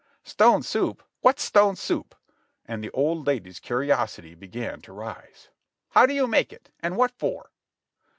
"Stone 0.23 0.63
soup! 0.63 1.03
what's 1.19 1.43
stone 1.43 1.75
soup?" 1.75 2.15
and 2.65 2.83
the 2.83 2.89
old 2.89 3.27
lady's 3.27 3.59
curiosity 3.59 4.33
began 4.33 4.81
to 4.81 4.91
rise. 4.91 5.49
■'How 5.95 6.07
do 6.07 6.13
you 6.15 6.25
make 6.25 6.51
it, 6.51 6.71
and 6.79 6.97
what 6.97 7.11
for?" 7.11 7.51